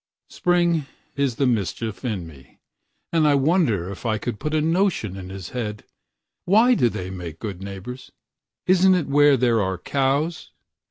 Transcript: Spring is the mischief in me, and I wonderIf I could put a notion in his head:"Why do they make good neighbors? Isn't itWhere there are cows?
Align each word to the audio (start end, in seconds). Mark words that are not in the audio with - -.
Spring 0.31 0.87
is 1.15 1.35
the 1.35 1.45
mischief 1.45 2.03
in 2.03 2.25
me, 2.25 2.57
and 3.13 3.27
I 3.27 3.35
wonderIf 3.35 4.03
I 4.03 4.17
could 4.17 4.39
put 4.39 4.55
a 4.55 4.59
notion 4.59 5.15
in 5.15 5.29
his 5.29 5.49
head:"Why 5.49 6.73
do 6.73 6.89
they 6.89 7.11
make 7.11 7.37
good 7.37 7.61
neighbors? 7.61 8.11
Isn't 8.65 8.93
itWhere 8.95 9.39
there 9.39 9.61
are 9.61 9.77
cows? 9.77 10.49